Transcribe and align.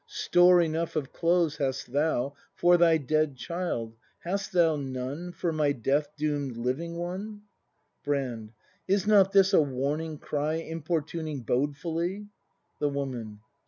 Store 0.07 0.59
enough 0.61 0.95
of 0.95 1.13
clothes 1.13 1.57
hast 1.57 1.91
thou 1.91 2.33
For 2.55 2.75
thy 2.75 2.97
dead 2.97 3.35
child: 3.35 3.93
hast 4.23 4.51
thou 4.51 4.75
none 4.75 5.31
For 5.31 5.51
my 5.53 5.73
death 5.73 6.07
doom'd 6.17 6.57
living 6.57 6.95
one.'' 6.97 7.43
Brand. 8.03 8.51
Is 8.87 9.05
not 9.05 9.31
this 9.31 9.53
a 9.53 9.61
warning 9.61 10.17
cry 10.17 10.55
Importuning 10.55 11.41
bodefully? 11.41 12.25
The 12.79 12.89
Woman. 12.89 13.41